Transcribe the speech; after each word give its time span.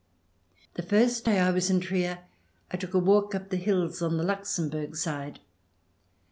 The 0.73 0.81
first 0.81 1.25
day 1.25 1.39
I 1.39 1.51
was 1.51 1.69
in 1.69 1.79
Trier 1.79 2.21
I 2.71 2.77
took 2.77 2.95
a 2.95 2.97
walk 2.97 3.35
up 3.35 3.49
the 3.49 3.55
hills 3.57 4.01
on 4.01 4.17
the 4.17 4.23
Luxembourg 4.23 4.95
side. 4.95 5.39